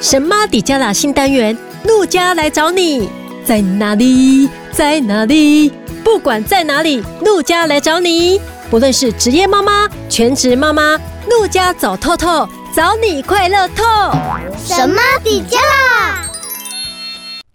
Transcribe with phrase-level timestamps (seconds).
[0.00, 3.10] 神妈底加拉新单元，陆家来找你，
[3.44, 4.48] 在哪里？
[4.72, 5.70] 在哪里？
[6.02, 8.40] 不管在哪里，陆家来找你。
[8.70, 13.84] 不论是职业妈妈、全职妈妈，陆家走透透，找你快乐透。
[14.64, 16.19] 神妈底加拉。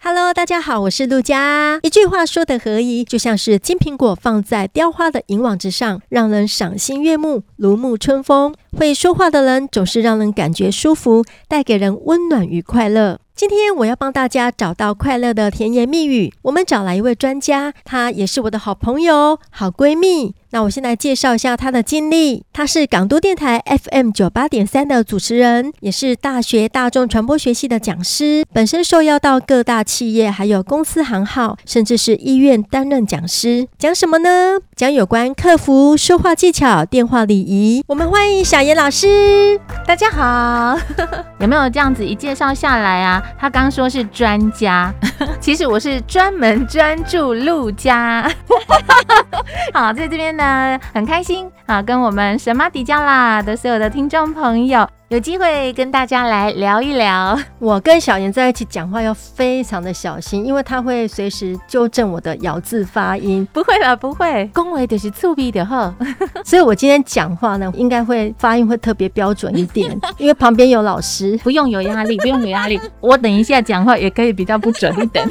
[0.08, 1.80] Hello，大家好，我是陆家。
[1.82, 8.54] 一句话说得合宜，就像是金苹果放在雕花的银网之上，让人赏心悦目，如沐春风。
[8.78, 13.20] 会说话的人总是让人感觉舒服，带给人温暖与快乐。
[13.34, 16.32] 今天我要帮大家找到快乐的甜言蜜语。
[16.44, 20.36] 我们找来一位专家，她也是我的好朋友、好闺蜜。
[20.52, 22.44] 那我先来介绍一下他的经历。
[22.54, 28.46] 他是港都电台 FM 九八点三的主持人，也是大学大众传播学系的讲师。
[28.54, 33.68] 本身受邀到各大企业、还有公司行号，甚至是医院担任讲师。
[33.78, 34.60] 讲什么呢？
[34.76, 37.84] 讲有关客服说话技巧、电话礼仪。
[37.88, 39.60] 我们欢迎小严老师。
[39.86, 40.78] 大家好，
[41.40, 43.22] 有没有这样子一介绍下来啊？
[43.38, 44.94] 他刚说是专家，
[45.42, 48.32] 其实我是专门专注陆家。
[49.74, 50.45] 好，在这边呢。
[50.46, 57.36] 呃，很开心啊，跟我们神马底加啦的所有的听众朋友有机会跟大家来聊一聊。
[57.58, 63.48] 我跟小妍在一起讲话要非常的小心，因为他会随时纠正我的咬字发音。
[63.52, 65.92] 不会了，不会，恭维的是粗鄙的哈。
[66.46, 72.80] 所以我今天讲话呢，应该会发音会特别标准一点， 因为旁边有老师，不用有压力，不用有压力。
[73.02, 75.28] 我等一下讲话也可以比较不准一点。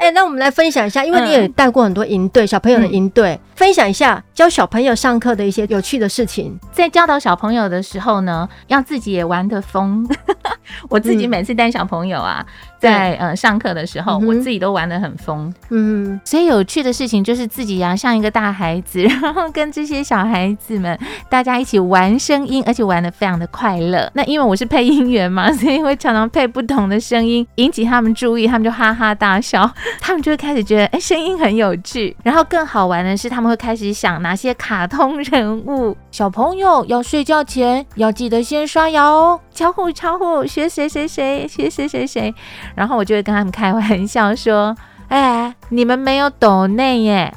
[0.00, 6.58] 哎、欸，那我们来分享一下，因为你也带过很多营队、嗯、小朋友的营队，嗯、分享一下教小朋友上课的一些有趣的事情。
[6.72, 10.08] 在教导小朋友的时候呢，要自己也玩得疯。
[10.88, 15.52] 我自己每次带小朋友啊，嗯、在呃上课的时候，嗯、我自己都玩的很疯。
[15.70, 24.10] 嗯，所以有趣的事情就是自己呀、啊，像一个大孩子， 然后跟这些小孩子们大家一起玩声音，而且玩的非常的快乐。
[24.14, 29.70] 那因为我是配音员嘛， 所以会常常配不同的声音，引起他们注意，他们就哈哈大笑。
[30.00, 32.16] 他们就会开始觉得，哎，声音很有趣。
[32.22, 35.96] 然后更好玩的是，他们会开始想哪些卡通人物。
[36.10, 42.34] 小朋友要睡觉前要记得先刷牙哦，巧虎巧虎，学谁谁谁，学谁谁谁。
[42.74, 44.76] 然后我就会跟他们开玩笑说。
[45.10, 47.34] 哎，你们没有抖内耶，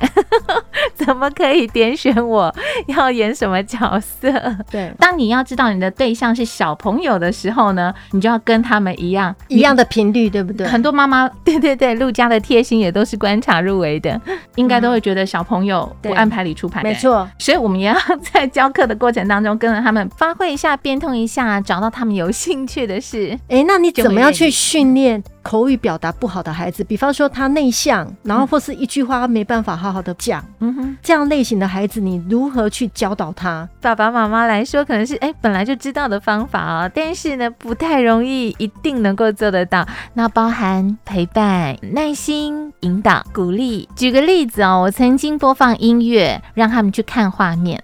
[0.95, 2.53] 怎么可以点选我
[2.87, 4.31] 要演什么角色？
[4.69, 10.67] 对，当你要知道你的对象是小朋友的时候呢，你就要跟他们一样一样的频率，对不对？
[10.67, 14.19] 很多妈妈， 对对对，陆家的贴心也都是观察入围的，
[14.55, 17.27] 应该都会觉得小朋友不按牌理出牌，没错。
[17.39, 17.95] 所以我们也要
[18.31, 23.37] 在教课的过程当中跟着他们发挥一下，变通一下，找到他们有兴趣的事。
[23.49, 25.23] 哎，那你怎么样去训练？
[25.43, 33.67] 口语表达不好的孩子，比方说他内向，然后或是一句话没办法好好的讲，嗯哼，这样类型的孩子，你如何去教导他？
[33.81, 39.85] 爸爸妈妈来说，可能是哎本来就知道的方法啊、哦，但是呢不太容易一定能够做得到。
[40.13, 43.87] 那包含陪伴、耐心、引导、鼓励。
[43.95, 47.81] 举个例子哦，我曾经播放音乐，让他们去看画面。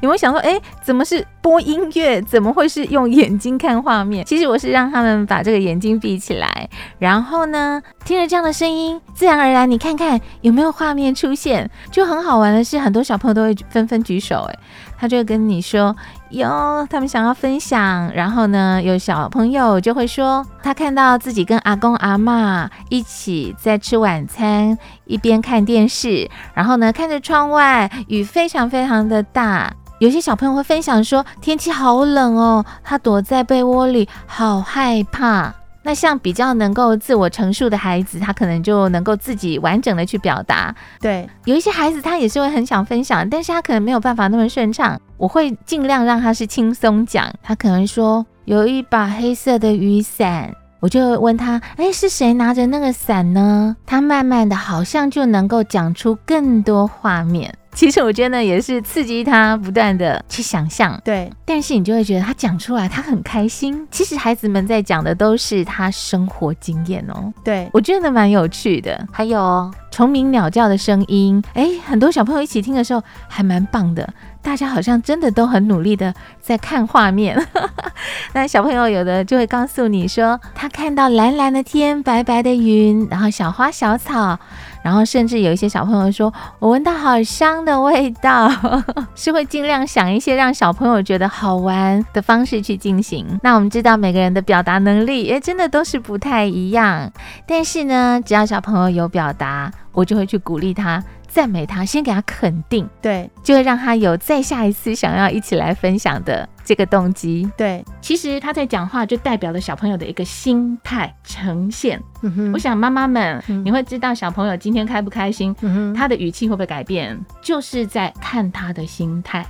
[0.00, 2.20] 有没有想说，哎，怎么是播音乐？
[2.22, 4.24] 怎么会是用眼睛看画面？
[4.24, 6.68] 其实我是让他们把这个眼睛闭起来。
[6.98, 14.58] 然后呢，听着这样的声音，自然而然，你看看有没有画面出现，就很好玩的是，很多小朋友都会纷纷举手，哎，
[14.98, 15.94] 他就会跟你说
[16.30, 16.48] 有
[16.90, 18.10] 他们想要分享。
[18.14, 29.72] 然后呢，有小朋友就会说，他看到自己跟阿公阿嬷一起在吃晚餐，一边看电视，然后呢，看着窗外，雨非常非常的大。
[30.00, 35.54] 有些小朋友会分享说，天气好冷哦，他躲在被窝里，好害怕。
[35.82, 40.74] 那像比较能够自我陈述的孩子，他可能就能够自己完整的去表达。
[41.00, 44.98] 对，有一些孩子他也是会很想分享，但是他可能没有办法那么顺畅。
[45.18, 47.30] 我会尽量让他是轻松讲。
[47.42, 53.76] 他可能说有一把黑色的雨伞，我就问他，哎，是谁拿着那个伞呢？
[53.86, 57.54] 他慢慢的好像就能够讲出更多画面。
[57.72, 61.30] 其实我觉得呢，也是刺激他不断的去想象，对。
[61.44, 63.86] 但是你就会觉得他讲出来，他很开心。
[63.92, 67.32] 其实孩子们在讲的都是他生活经验哦。
[67.44, 69.06] 对，我觉得蛮有趣的。
[69.12, 74.08] 还有虫鸣鸟叫的声音，哎，很多小朋友一起听的时候还蛮棒的。
[74.42, 77.40] 大家好像真的都很努力的在看画面。
[78.32, 84.38] 那小朋友有的就会告诉你说，他看到蓝蓝的天、白白的云，然后小花小草。
[84.82, 88.50] 然后甚至有一些小朋友说：“我闻到好香的味道。”
[89.14, 93.38] 是会尽量想一些让小朋友觉得好玩的方式去进行。
[93.42, 97.12] 那我们知道每个人的表达能力，诶，真的都是不太一样。
[97.46, 107.48] 但是呢，只要小朋友有表达，我就会去鼓励他赞美他，先给他肯定，对，就会让他有再下一次想要一起来分享的这个动机。
[107.56, 112.02] 对，其实他在讲话就代表了小朋友的一个心态呈现。
[112.22, 119.46] 嗯哼，我想妈妈们，嗯你会知道小朋友今天开不开心，嗯，他的语气会不会改变，就是在看他的心态。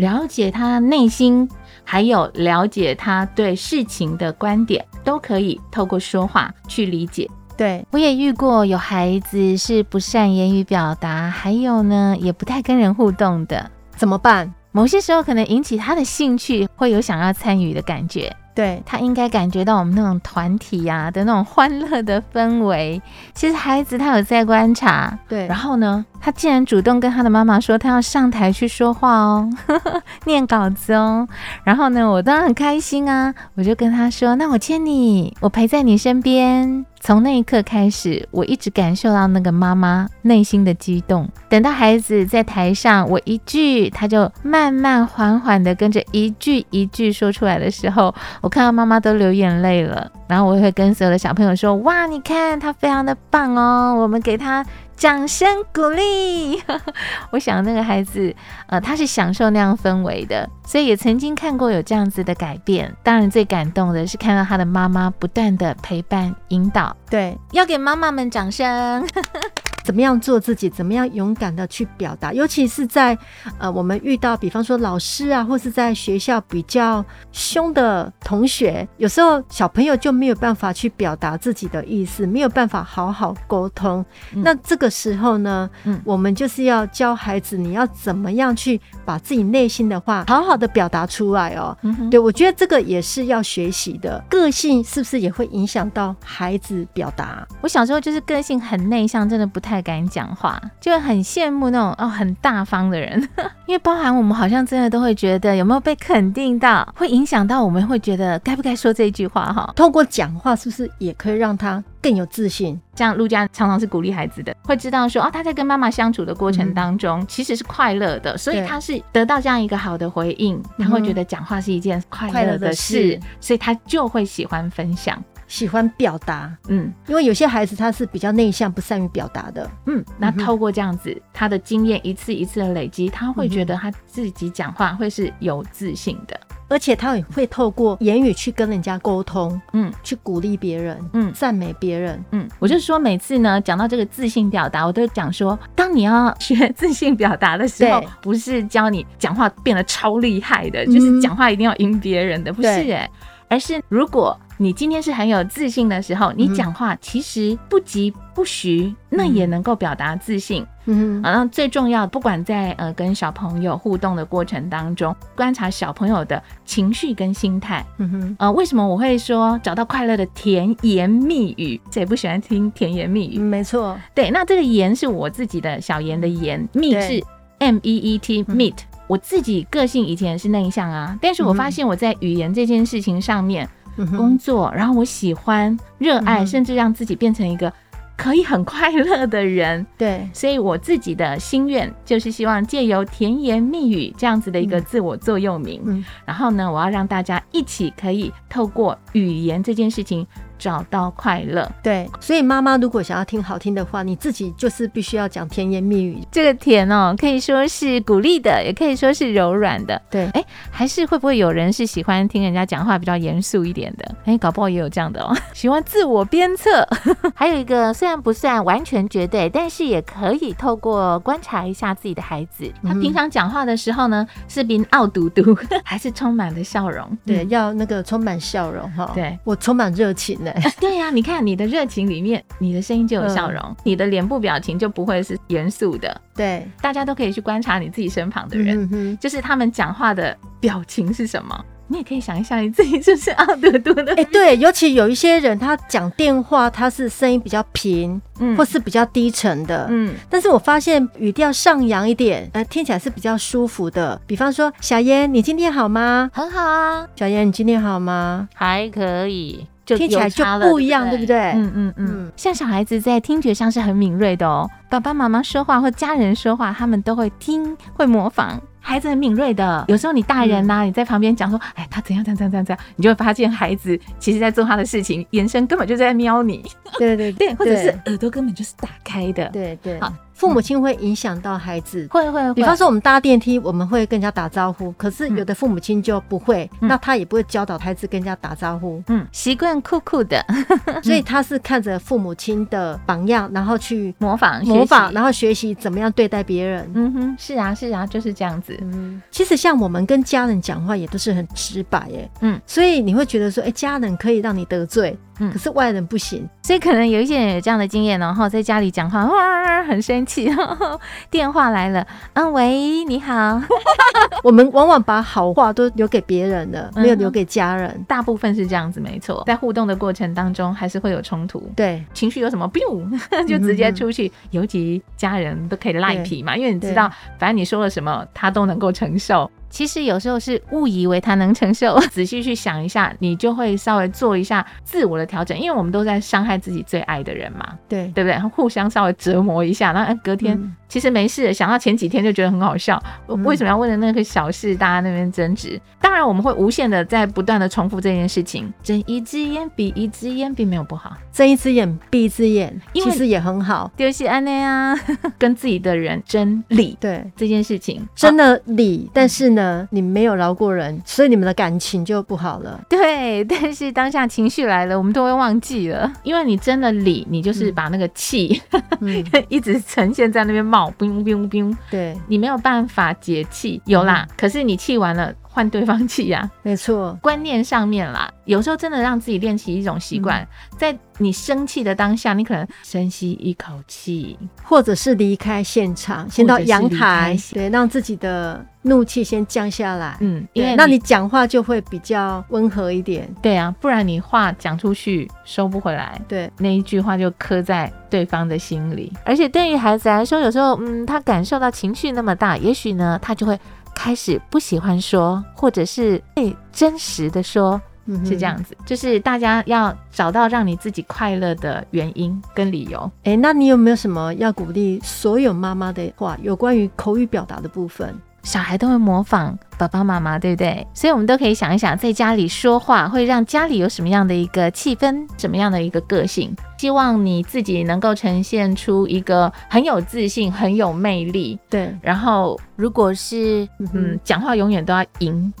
[0.00, 1.48] 了解他内心，
[1.84, 7.30] 还有了解他对事情的观点，都可以透过说话去理解。
[7.56, 14.52] 对，我也遇过有孩子是不善言语表达，还有呢，也不太跟人互动的，怎么办？
[14.72, 18.34] 某些时候可能引起他的兴趣，会有想要参与的感觉。
[18.54, 23.00] 对，他应该感觉到我们那种团体呀、啊、的那种欢乐的氛围。
[23.34, 31.26] 其实孩子他有在观察，对，然后呢，他竟然主动跟他的妈妈说他要上台去说话哦，呵 呵念稿子哦。
[31.64, 41.28] 然后呢，我当然很开心啊，我就跟他说：“那我牵你，我陪在你身边。”从那一刻开始，我一直感受到那个妈妈内心的激动。
[41.48, 50.08] 等到孩子在台上，我一句，他就慢慢缓缓的跟着一句一句说出来的时候，我看到妈妈都流眼泪了。
[50.32, 54.64] 然后我也会跟所有的小朋友说：“哇，你看他非常的棒哦，我们给他。”
[54.94, 56.62] 掌声鼓励，
[57.32, 58.32] 我想那个孩子，
[58.68, 62.94] 呃，他是享受那样氛围的，所以也曾经看过有这样子的改变。
[63.02, 66.96] 当然，最感动的是看到他的妈妈不断的陪伴引导。
[67.10, 69.04] 对，要给妈妈们掌声。
[69.84, 70.70] 怎么样做自己？
[70.70, 72.32] 怎么样勇敢的去表达？
[72.32, 73.18] 尤其是在
[73.58, 84.04] 呃，我们遇到，比方说老师啊，或是在学校比较凶的同学，有时候小朋友就没有办法去表达自己的意思，没有办法好好沟通。
[84.34, 91.76] 嗯、那这个时候呢，嗯，我们就是要教孩子，你要怎么样去把自己内心的话好好的表达出来哦。
[91.82, 94.22] 嗯、对，我觉得这个也是要学习的。
[94.28, 97.44] 个性是不是也会影响到孩子表达？
[97.60, 99.71] 我小时候就是个性很内向，真的不太。
[99.72, 103.18] 太敢讲话，就很羡慕那种哦很大方的人，
[103.64, 109.72] 因为包含我们好像真的都会觉得有没有被肯定到，会影响到我们会觉得该不该说这句话哈。
[109.74, 112.78] 透过讲话是不是也可以让他更有自信？
[112.94, 125.18] 这样陆家常常是鼓励孩子的，会知道说哦他在跟妈妈相处的过程当中、嗯、其实是快乐的，所以他是得到这样一个好的回应，他会觉得讲话是一件快乐的事，所以他就会喜欢分享。
[125.52, 148.08] 喜欢表达，嗯，因为有些孩子他是比较内向，不善于表达的，嗯，那透过这样子，他的经验一次一次的累积，他会觉得他自己讲话会是有自信的，而且他也会透过言语去跟人家沟通，嗯，去鼓励别人，嗯，赞美别人，嗯，我就说每次呢讲到这个自信表达，我都讲说，当你要学自信表达的时候，对。
[148.22, 153.10] 不是教你讲话变得超厉害的，就是讲话一定要赢别人的，不是哎、欸，
[153.48, 154.34] 而是如果。
[154.62, 160.64] 你今天是很有自信的时候，你讲话其实不疾不徐，嗯、那也能够表达自信。
[160.84, 167.84] 嗯哼，然后最重要，不管在呃跟小朋友互动的过程当中，观察小朋友的情绪跟心态。
[167.98, 171.80] 嗯哼，呃，为什么我会说找到快乐的甜言蜜语？
[171.90, 173.38] 谁不喜欢听甜言蜜语？
[173.38, 177.20] 嗯、没错，对，那这个言是我自己的小言的言，蜜是
[177.58, 178.76] M E E T meet。
[179.08, 183.68] 我自己个性以前是内向啊，但是我发现我在语言这件事情上面。
[184.16, 187.72] 工作，然后我喜欢、热爱，甚至让自己变成一个
[188.16, 189.84] 可以很快乐的人。
[189.98, 200.26] 对，所以我自己的心愿就是希望借由甜言蜜语这样子的一个自我座右铭，嗯，然后呢，我要让大家一起可以透过语言这件事情。
[200.62, 206.20] 找到快乐，对，所以妈妈如果想要听好听的话，你自己就是必须要讲甜言蜜语。
[206.30, 210.00] 这个甜哦，可以说是鼓励的，也可以说是柔软的。
[210.08, 214.14] 对，哎，还是会不会有人是喜欢听人家讲话比较严肃一点的？
[214.24, 216.86] 哎，搞不好也有这样的哦， 喜欢自我鞭策。
[217.34, 227.18] 还有一个虽然不算完全绝对，但是也可以透过观察一下自己的孩子，他平常讲话的时候呢，是比傲嘟嘟， 还是充满了笑容？
[227.26, 229.10] 对，要那个充满笑容哈。
[229.12, 230.51] 对，我充满热情的。
[230.80, 236.20] 对呀、啊，你看你的热情里面，你的声音就有笑容，嗯、你的脸部表情就不会是严肃的。
[236.34, 241.64] 对，大家都可以去观察你自己身旁的人，就是他们讲话的表情是什么。
[241.88, 244.14] 你也可以想一想，你自己是不是奥德多的？
[244.14, 250.14] 哎、欸，对，尤其有一些人，他讲电话，他是声音比较平，嗯，或是比较低沉的，嗯。
[250.30, 254.18] 但是我发现语调上扬一点，呃，听起来是比较舒服的。
[254.26, 256.30] 比方说，小燕，你今天好吗？
[256.32, 257.06] 很好啊。
[257.14, 258.48] 小燕，你今天好吗？
[258.54, 259.66] 还可以。
[259.84, 261.52] 就听起来就不一样，对不对？
[261.52, 264.68] 嗯嗯嗯，像小孩子在听觉上是很敏锐的哦。
[264.88, 268.60] 爸爸妈妈说话或家人说话，他们都会听，会模仿。
[268.82, 269.84] 孩子很敏锐的。
[269.88, 276.62] 有时候你大人呐、啊，你在旁边讲说，哎，他怎样怎样怎样怎样，你就会发现孩子其实在做他的事情，眼神根本就在瞄你。
[276.98, 279.48] 对对 对，或者是耳朵根本就是打开的。
[279.50, 279.98] 对对。
[280.00, 280.12] 好。
[280.34, 282.54] 父母亲会影响到孩子，会会会。
[282.54, 289.00] 比方说，我们搭电梯，我们会跟人家打招呼，可是有的父母亲就不会，嗯、那他也不会教导孩子跟人家打招呼。
[289.06, 290.44] 嗯，习惯酷酷的，
[291.04, 296.90] 所以他是看着父母亲的榜样，然后去模仿模仿，然后学习怎么样对待别人。
[296.94, 298.71] 嗯哼，是啊是啊，就是这样子。
[298.80, 302.30] 嗯，其实像我们跟家人讲话也都是很直白耶。
[302.40, 305.16] 嗯，所以你会觉得说，哎、欸，家人可以让你得罪。
[305.40, 305.50] 嗯。
[305.52, 310.48] 可是外人不行，所以可能有一些人有这样的经验，然后在家里讲话哇很生气，
[311.30, 313.60] 电话来了，嗯喂你好，
[314.44, 323.02] 我们往往把好话都留给别人了，没有留给家人，嗯，大部分是这样子，没错，在互动的过程当中还是会有冲突，对，情绪有什么，biu
[323.48, 329.50] 就直接出去，尤其家人都可以赖皮嘛，因为你知道，反正你说了什么，他都能够承受。
[329.70, 338.38] 其实有时候是误以为他能承受， 仔细去想一下，你就会稍微做一下自我的调整，因为我们都在伤害自己最爱的人嘛，对对不对？
[338.50, 340.56] 互相稍微折磨一下，然后隔天。
[340.58, 343.02] 嗯其实没事，想到前几天就觉得很好笑。
[343.26, 345.80] 嗯、为什么要为了那个小事，大家那边争执？
[345.98, 348.70] 当然，我们会无限的在不断的重复这件事情。
[348.82, 351.16] 睁一只眼闭一只眼，并没有不好。
[351.32, 353.90] 睁一只眼闭一只眼，其实也很好。
[353.96, 354.94] 丢弃安内啊，
[355.38, 356.94] 跟自己的人争理。
[357.00, 362.78] 对这件事情，争了理，但是呢，你没有饶过人，所以你们的感情就不好了。
[362.90, 368.60] 对，但是当下情绪来了，我们都会忘记了，因为你争了理，你就是把那个气、
[369.00, 370.81] 嗯、 一直呈现在那边冒。
[370.90, 375.32] 冰冰冰，对，你没有办法解气，有啦，嗯、可是你气完了。
[375.54, 377.12] 换对方气呀，没错。
[377.20, 380.48] 观念上面啦，有时候真的让自己练习一种习惯，
[380.78, 390.16] 在你生气的当下，你可能深吸一口气，或者是离开现场，先到阳台，对，让自己的怒气先降下来。
[390.20, 393.28] 嗯，因为那你讲话就会比较温和一点。
[393.40, 399.12] 对啊，不然你话讲出去收不回来，对，那一句话就刻在对方的心里。
[399.24, 403.58] 而且对于孩子来说，有时候，嗯，他感受到情绪那么大，也许呢，他就会。
[403.94, 407.78] 开始不喜欢说，或者是被真实的说，
[408.24, 413.12] 是这样子，就是大家要找到让你自己快乐的原因跟理由。
[413.24, 416.38] 哎，那你有没有什么要鼓励所有妈妈的话？
[416.42, 420.86] 有关于口语表达的部分，小孩都会模仿爸爸妈妈，对不对？
[420.92, 426.54] 所以我们都可以想一想，在家里说话会让家里有什么样的一个气氛，什么样的一个个性。
[426.82, 431.56] 希望你自己能够呈现出一个很有自信、很有魅力。
[431.70, 435.54] 对，然后如果是嗯，讲话永远都要赢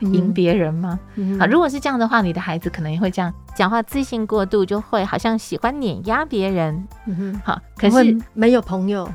[0.00, 1.00] 赢别人吗？
[1.40, 6.86] 好，如果是这样的话，你的孩子可能也会这样讲话，自信过度，就会好像喜欢碾压别人。
[7.06, 9.10] 嗯哼，好，可是没有朋友。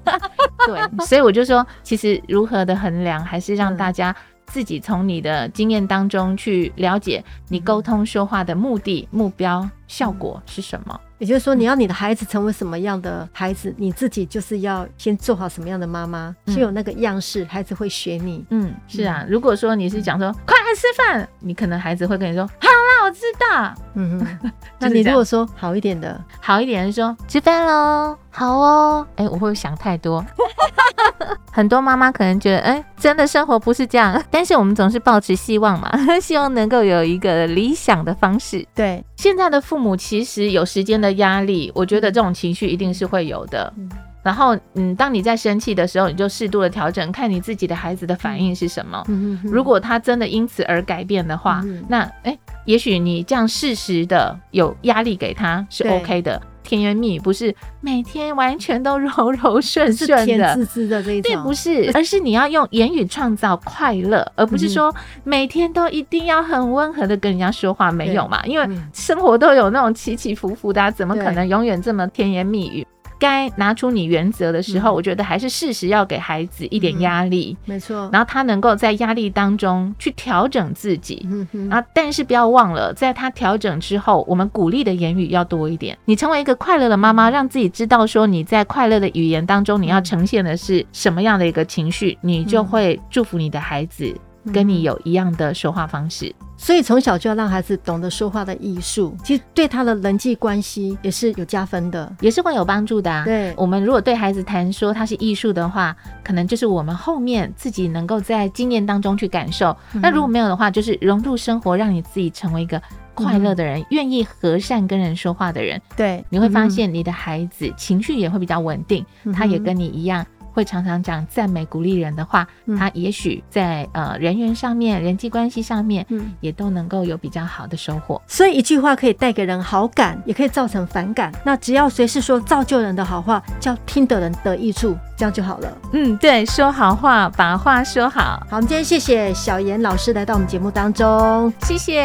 [0.66, 4.16] 对，所以我就说，其实如何的衡量，还是让大家。
[4.46, 11.00] 自己从你的经验当中去了解你沟通说话的目的、目标、效果是什么。
[11.18, 18.44] 也就是说，你要你的孩子成为什么样的孩子，你自己就是要先做好什么样的妈妈，先有那个样式，孩子会学你。
[18.50, 19.24] 嗯，是啊。
[19.28, 23.74] 如果说你是讲说快来吃饭，你可能孩子会跟你说好啦，我知道。
[23.94, 24.50] 嗯哼。
[24.78, 29.06] 那你如果说好一点的，好一点的说吃饭喽，好哦。
[29.16, 30.24] 哎，我会想太多。
[31.52, 34.20] 很多妈妈可能觉得，哎，真的生活不是这样。
[34.30, 35.90] 但是我们总是抱持希望嘛，
[36.20, 38.66] 希望能够有一个理想的方式。
[38.74, 43.72] 对，现在的父母其实有时间的压力，我觉得这种情绪一定是会有的。
[43.76, 43.88] 嗯、
[44.22, 49.02] 然后，嗯，当你在生气的时候，你就适度的调整，看你自己的孩子的反应是什么。
[49.08, 56.40] 嗯、如果他真的因此而改变的话，嗯、那，哎，也许你这样适时的有压力给他是 OK 的。
[56.62, 68.40] 甜言蜜语不是每天完全都柔柔顺顺的，甜滋滋的这一种，对，不是，而是你要用言语创造快乐，而不是说每天都一定要很温和的跟人家说话，没有嘛？
[68.46, 72.86] 因为生活都有那种起起伏伏的啊，怎么可能永远这么甜言蜜语？
[73.22, 78.10] 该拿出你原则的时候，嗯、我觉得还是适时要给孩子一点压力，嗯、没错。
[78.12, 81.24] 然后他能够在压力当中去调整自己。
[81.70, 85.96] 然后但是不要忘了，在他调整之后，我们鼓励的言语要多一点。
[86.04, 94.12] 你成为一个快乐的妈妈，让自己知道说你在快乐的语言当中，你要呈现的是什么样的一个情绪，你就会祝福你的孩子
[94.52, 96.34] 跟你有一样的说话方式。
[96.56, 103.24] 所以从小就要让孩子懂得说话的艺术，其实对他的人际关系也是有加分的，也是会有帮助的啊。
[103.24, 109.76] 对，我们如果对孩子谈说他是艺术的话，可能就是我们后面自己能够在经验当中去感受。
[109.94, 112.80] 那如果没有的话，就是融入生活，让你自己成为一个
[113.14, 115.82] 快乐的人，愿意和善跟人说话的人。
[115.96, 120.24] 对，你会发现你的孩子情绪也会比较稳定，他也跟你一样。
[120.52, 128.22] 会常常讲赞美鼓励人的话，嗯、他也许在呃人缘上面、人际关系上面，嗯，也都能够有比较好的收获。
[128.26, 131.32] 所以一句话可以带给人好感，也可以造成反感。
[131.44, 135.78] 那只要随时说造就人的好话，叫听的人得益处，这样就好了。
[135.92, 138.22] 嗯，对，说好话，把话说好。
[138.22, 142.04] 好，我们今天谢谢小严老师来到我们节目当中，谢谢，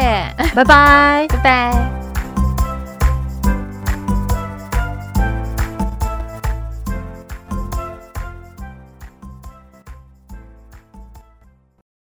[0.54, 2.07] 拜拜，拜拜。